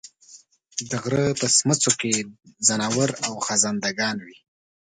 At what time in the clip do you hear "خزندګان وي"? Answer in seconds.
3.45-4.37